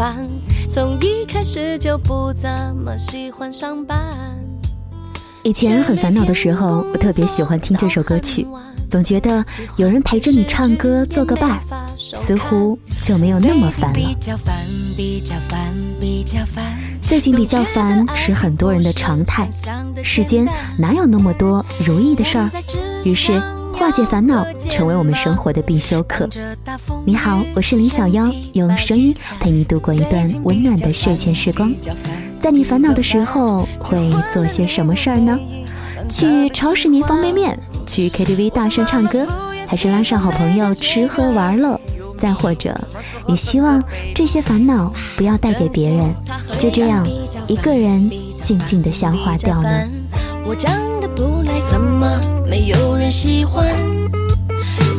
[0.00, 0.26] 烦，
[0.66, 3.98] 从一开始就不怎么喜欢上班。
[5.42, 8.46] 以前很烦恼的时候，我特别喜欢听这首歌曲，
[8.88, 9.44] 总觉得
[9.76, 11.60] 有人陪着你唱歌做个伴，
[11.94, 14.16] 似乎就没有那么烦了。
[17.06, 19.50] 最近比较烦是很多人的常态，
[20.02, 20.48] 世间
[20.78, 22.48] 哪有那么多如意的事儿？
[23.04, 23.38] 于是
[23.80, 26.28] 化解烦恼成为我们生活的必修课。
[27.06, 31.72] 你好，我是林小妖，用声音陪你度过一段温暖的睡前时光。
[32.38, 35.38] 在你烦恼的时候会做些什么事儿呢？
[36.10, 39.26] 去超市买方便面，去 KTV 大声唱歌，
[39.66, 41.80] 还是拉上好朋友吃喝玩乐？
[42.18, 42.78] 再或者，
[43.26, 43.82] 你希望
[44.14, 46.14] 这些烦恼不要带给别人，
[46.58, 47.08] 就这样
[47.48, 48.10] 一个人
[48.42, 49.88] 静静的消化掉呢？
[51.68, 53.66] 怎么没有人喜欢？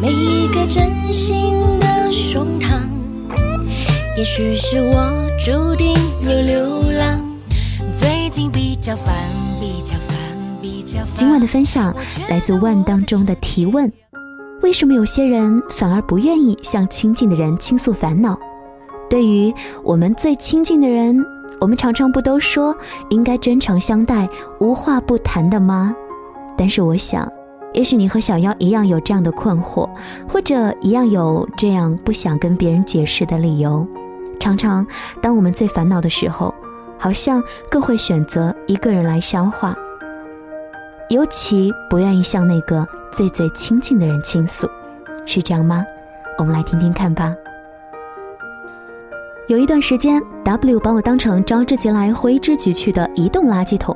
[0.00, 2.82] 每一个真心的胸膛，
[4.16, 7.20] 也许是我注定要流浪。
[7.92, 9.14] 最近比较烦，
[9.60, 10.16] 比较烦，
[10.60, 11.08] 比较烦。
[11.14, 11.94] 今晚的分享
[12.28, 13.90] 来自万当中的提问：
[14.62, 18.38] 为什么有些人反而不愿意向亲近的人倾诉烦恼？
[19.08, 21.24] 对于我们最亲近的人，
[21.60, 22.76] 我们常常不都说
[23.10, 24.28] 应该真诚相待、
[24.60, 25.94] 无话不谈的吗？
[26.56, 27.30] 但是我想，
[27.72, 29.88] 也许你和小妖一样有这样的困惑，
[30.28, 33.86] 或者一样有这样不想跟别人解释的理由。
[34.38, 34.86] 常常，
[35.22, 36.54] 当我们最烦恼的时候。
[36.96, 39.76] 好像更会选择一个人来消化，
[41.10, 44.66] 尤其不愿意向那个最最亲近的人倾诉，
[45.26, 45.84] 是这样吗？
[46.38, 47.34] 我们来听听看吧。
[49.48, 53.94] 有一段时间，W 把我当成招之即来挥之即去的移动垃圾桶，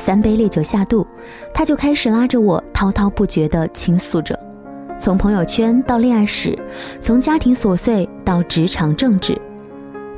[0.00, 1.06] 三杯烈酒下肚，
[1.52, 4.36] 他就开始拉着我滔滔不绝地倾诉着，
[4.98, 6.58] 从朋友圈到恋爱史，
[6.98, 9.38] 从家庭琐碎到职场政治。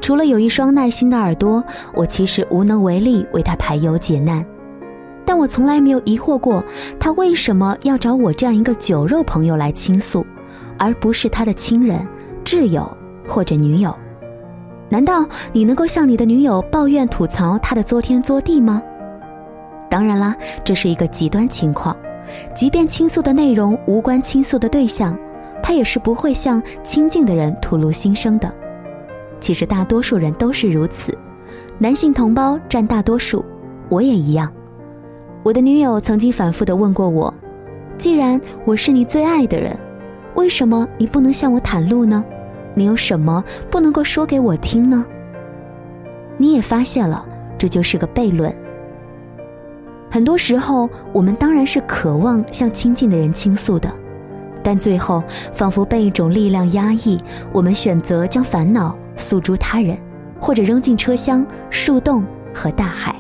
[0.01, 1.63] 除了有一双耐心的耳朵，
[1.95, 4.47] 我其实无能为力为他排忧解难。
[5.25, 6.65] 但我从来没有疑惑过，
[7.01, 10.25] 他为什么要找我这样一个酒肉朋友来倾诉，
[10.79, 12.07] 而不是他的亲人、
[12.45, 12.89] 挚友
[13.27, 13.93] 或者女友？
[14.89, 18.81] 难道你能够向你的女友抱怨吐槽他的作天作地吗？
[19.93, 21.95] 当然啦，这是一个极端情况。
[22.55, 25.15] 即便倾诉的内容无关倾诉的对象，
[25.63, 28.51] 他也是不会向亲近的人吐露心声的。
[29.39, 31.15] 其实大多数人都是如此，
[31.77, 33.45] 男性同胞占大多数，
[33.91, 34.51] 我也一样。
[35.43, 37.35] 我的女友曾经反复的问过我
[37.99, 39.77] ：“既然我是你最爱的人，
[40.37, 42.25] 为什么你不能向我袒露呢？
[42.73, 45.05] 你有什么不能够说给我听呢？”
[46.39, 47.23] 你也发现了，
[47.59, 48.51] 这就是个悖论。
[50.13, 53.91] 很多时候，我们当然是渴望向亲近的人倾诉的，
[54.63, 55.25] 但最后
[55.55, 57.17] 仿佛被一种力量压抑，
[57.51, 58.95] 我们选择将烦恼。
[59.15, 59.97] 诉诸他人，
[60.41, 63.15] 或者扔进车厢、树洞和大海。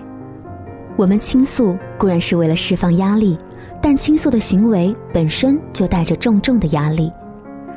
[0.97, 3.39] 我们倾诉固然是为了释放压力，
[3.81, 7.13] 但倾诉的行为本身就带着重重的压力。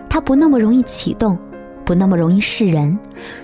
[0.09, 1.37] 它不那么容易启动，
[1.83, 2.97] 不那么容易示人，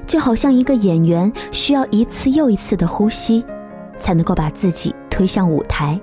[0.07, 3.43] 就好像一个演员需要一次又一次的呼吸，
[3.97, 6.01] 才能够把自己推向舞台。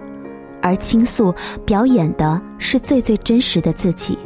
[0.62, 1.34] 而倾诉
[1.65, 4.17] 表演的是最最真实的自己，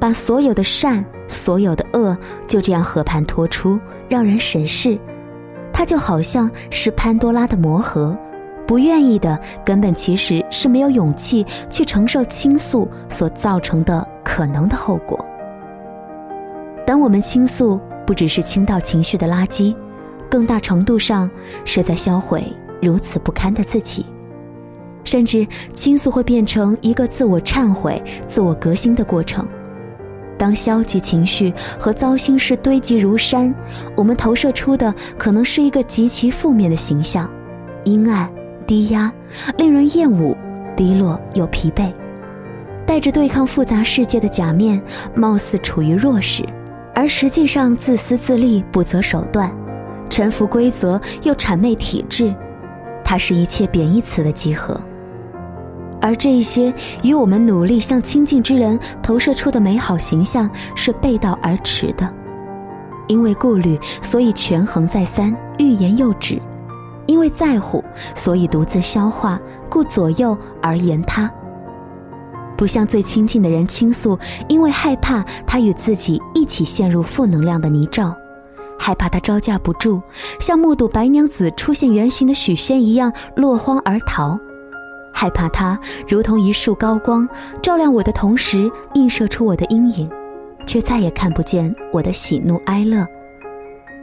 [0.00, 1.04] 把所有的善。
[1.30, 4.98] 所有的恶就这样和盘托出，让人审视。
[5.70, 8.16] 它就好像是潘多拉的魔盒，
[8.66, 15.22] 不愿意的根本其实是没有勇气去承受倾诉所造成的可能的后果。
[16.86, 19.76] 当我们倾诉，不只是倾倒情绪的垃圾，
[20.30, 21.30] 更大程度上
[21.66, 22.42] 是在销毁
[22.80, 24.06] 如此不堪的自己，
[25.04, 29.46] 甚至倾诉会变成一个自我忏悔、自我革新的过程。
[30.36, 33.52] 当消极情绪和糟心事堆积如山，
[33.96, 37.28] 我们投射出的可能是一个极其负面的形象，
[37.82, 38.30] 阴暗、
[38.64, 39.12] 低压、
[39.56, 40.36] 令人厌恶、
[40.76, 41.92] 低落又疲惫，
[42.86, 44.80] 戴着对抗复杂世界的假面，
[45.12, 46.44] 貌似处于弱势，
[46.94, 49.50] 而实际上自私自利、不择手段，
[50.08, 52.32] 臣服规则又谄媚体制，
[53.08, 54.78] 它是一切贬义词的集合。
[55.98, 56.70] 而这一些
[57.02, 62.06] 与我们努力向亲近之人投射出的美好形象是背道而驰的，
[63.06, 66.36] 因为顾虑，所以权衡再三，欲言又止；
[67.06, 67.82] 因为在乎，
[68.14, 69.40] 所以独自消化，
[69.70, 71.30] 顾左右而言他。
[72.58, 74.18] 不向最亲近的人倾诉，
[74.48, 78.14] 因为害怕他与自己一起陷入负能量的泥沼，
[78.78, 80.00] 害怕他招架不住，
[80.38, 84.38] 像目睹白娘子出现原形的许仙一样落荒而逃。
[85.12, 87.28] 害怕他如同一束高光，
[87.60, 90.08] 照亮我的同时映射出我的阴影，
[90.64, 93.06] 却再也看不见我的喜怒哀乐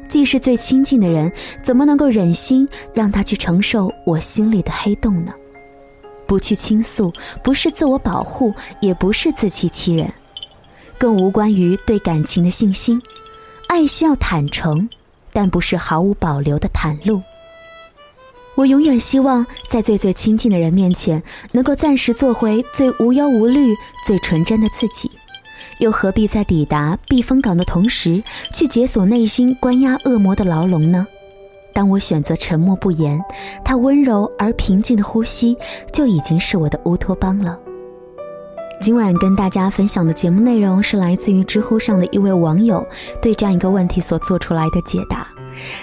[0.10, 1.32] 既是最亲近的人，
[1.64, 5.34] 怎么能够忍心让他去承受我心里的黑洞呢？
[6.28, 7.14] 不去倾诉，
[7.44, 10.12] 不是自我保护，也不是自欺欺人，
[10.98, 13.02] 更无关于对感情的信心。
[13.68, 14.90] 爱需要坦诚，
[15.34, 17.22] 但不是毫无保留的袒露。
[18.56, 21.22] 我永远希望在最最亲近的人面前，
[21.52, 23.76] 能够暂时做回最无忧无虑、
[24.06, 25.12] 最纯真的自己。
[25.80, 28.24] 又何必在抵达避风港的同时，
[28.54, 31.06] 去解锁内心关押恶魔的牢笼呢？
[31.74, 33.22] 当我选择沉默不言，
[33.66, 35.58] 他温柔而平静的呼吸
[35.92, 37.60] 就已经是我的乌托邦了。
[38.82, 42.86] 今晚跟大家分享的节目内容是来自于知乎上的一位网友
[43.22, 45.28] 对这样一个问题所做出来的解答。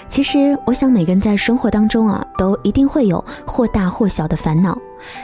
[0.07, 4.77] 其实，我想每个人在生活当中啊，都一定会有或大或小的烦恼。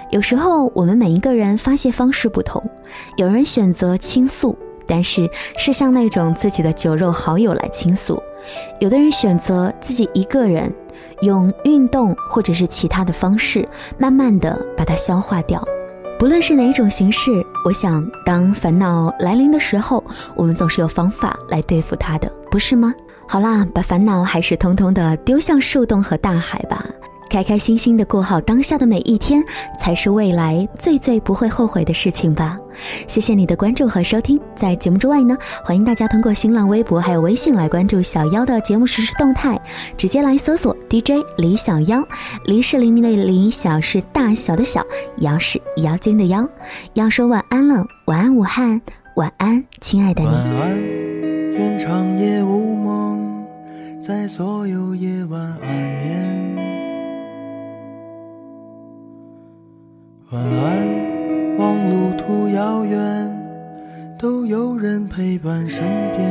[0.10, 2.62] 有时候，我们每一个人发泄方式不同，
[3.16, 4.58] 有人选择倾诉，
[4.88, 8.16] 但是是向那种自己的酒肉好友来倾诉；
[8.80, 10.74] 有的人选择自己一个人，
[11.22, 13.66] 用运动或者是其他的方式，
[13.98, 15.64] 慢慢的把它消化掉。
[16.20, 17.32] 不论是哪种形式，
[17.64, 20.04] 我想，当烦恼来临的时候，
[20.36, 22.94] 我们总是有方法来对付它的，不是吗？
[23.26, 26.86] 好啦，把烦恼还是通通的丢向树洞和大海吧。
[27.30, 29.44] 开开心心的过好当下的每一天，
[29.78, 32.58] 才是未来最最不会后悔的事情吧。
[33.08, 39.60] 谢谢你的关注和收听，在节目之外呢，欢迎大家通过新浪微博还有微信来关注小妖的节目实时动态，
[39.96, 42.04] 直接来搜索 DJ 李小妖，
[42.46, 44.84] 黎是黎明的黎，小是大小的小，
[45.18, 46.48] 妖是妖精的妖。
[46.94, 48.82] 要说晚安了，晚安武汉，
[49.16, 50.30] 晚安亲爱的你。
[51.58, 53.46] 愿长夜无梦，
[54.02, 56.19] 在所有夜晚安眠。
[60.32, 63.00] 晚安，望路途遥远，
[64.16, 65.82] 都有人陪伴身
[66.16, 66.24] 边。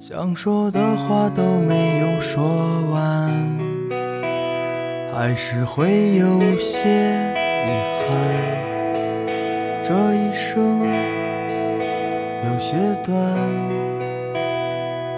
[0.00, 2.42] 想说的话都没有说
[2.90, 3.30] 完，
[5.14, 6.88] 还是会有些
[7.62, 7.70] 遗
[8.02, 8.10] 憾。
[9.84, 10.80] 这一生
[12.42, 12.74] 有些
[13.04, 13.14] 短，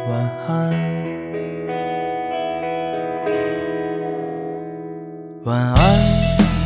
[0.07, 1.18] 晚安。
[5.49, 5.77] 晚安，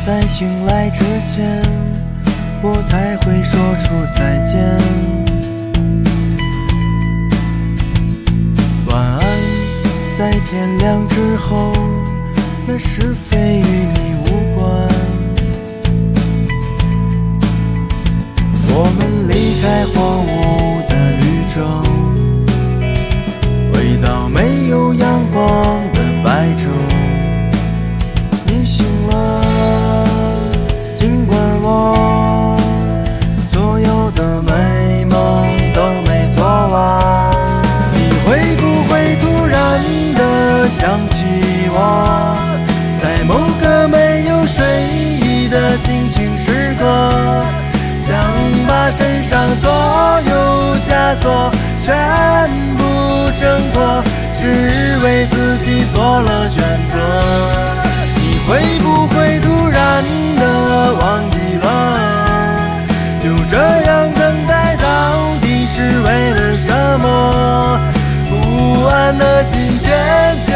[0.05, 1.63] 在醒来之前，
[2.61, 4.59] 我才会说出再见。
[8.87, 9.21] 晚安，
[10.19, 11.71] 在天亮之后，
[12.67, 14.27] 那是非与你无
[14.59, 14.61] 关。
[18.67, 19.95] 我们离开荒
[20.27, 21.61] 芜的旅程，
[23.71, 25.41] 回到没有阳光
[25.93, 26.82] 的白昼。
[51.21, 51.51] 锁
[51.83, 52.83] 全部
[53.39, 54.03] 挣脱，
[54.39, 56.93] 只为自己做了选择。
[58.15, 60.03] 你会不会突然
[60.39, 61.65] 的忘记了？
[63.21, 64.85] 就这样等待到
[65.41, 67.79] 底是为了什么？
[68.29, 69.91] 不安的心渐
[70.45, 70.53] 渐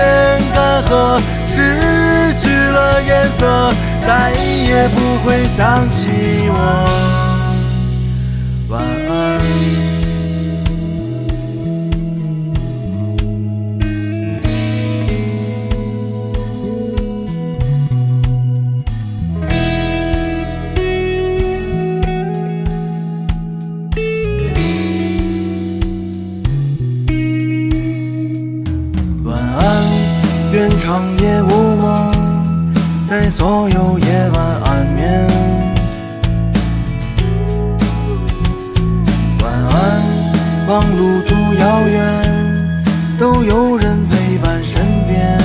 [0.54, 3.74] 干涸，失去了颜色，
[4.06, 7.27] 再也不会想起我。
[33.08, 35.26] 在所有夜晚安眠。
[39.42, 40.04] 晚安，
[40.68, 42.04] 望路途遥远，
[43.18, 45.40] 都有人陪伴身边。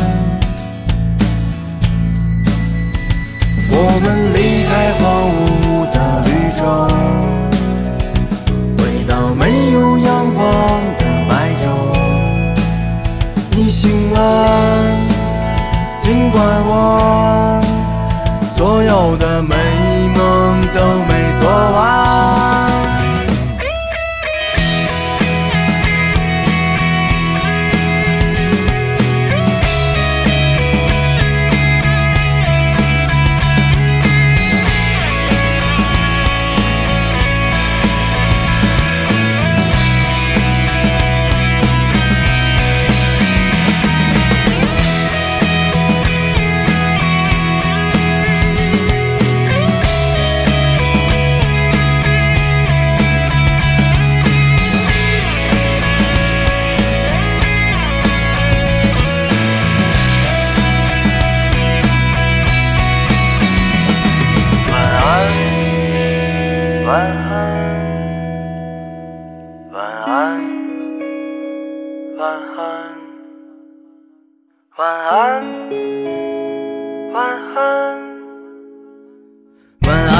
[3.70, 5.51] 我们离开荒芜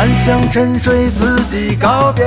[0.03, 2.27] 幻想，沉睡自己告别。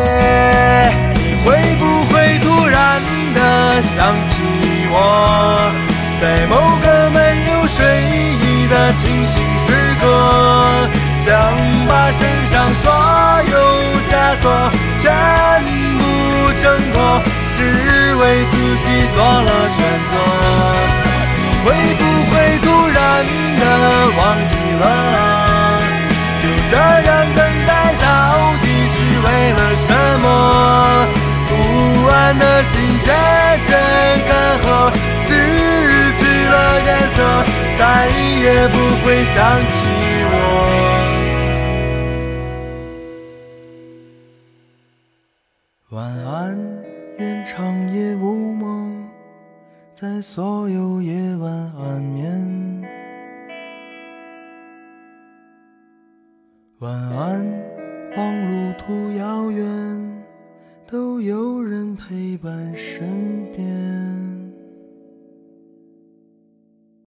[1.13, 3.01] 你会不会突然
[3.34, 4.39] 的想起
[4.94, 4.96] 我，
[6.22, 7.20] 在某个没
[7.51, 7.84] 有睡
[8.39, 9.67] 意的清醒时
[10.00, 10.08] 刻，
[11.25, 11.27] 想
[11.89, 12.86] 把身上所
[13.51, 13.53] 有
[14.08, 14.44] 枷锁
[15.01, 15.12] 全
[15.98, 16.01] 部
[16.63, 16.63] 挣
[16.94, 16.96] 脱，
[17.58, 17.60] 只
[18.15, 18.55] 为自
[18.86, 20.13] 己做了选择。
[21.36, 21.67] 你会
[22.00, 22.01] 不
[22.32, 22.98] 会突然
[23.60, 23.63] 的
[24.15, 24.84] 忘记了？
[33.06, 33.10] 渐
[33.68, 33.70] 渐
[34.28, 34.66] 干涸，
[35.22, 35.30] 失
[36.18, 37.18] 去了颜色，
[37.78, 37.82] 再
[38.42, 39.78] 也不会想起
[40.32, 40.34] 我。
[45.92, 46.58] 晚安，
[47.20, 47.56] 愿长
[47.94, 49.08] 夜无梦，
[49.96, 52.84] 在所有夜晚安眠。
[56.80, 57.46] 晚安，
[58.18, 60.15] 望路途遥远，
[60.88, 63.45] 都有人陪伴身边。